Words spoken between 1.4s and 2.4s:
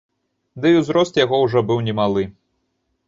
быў ужо немалы.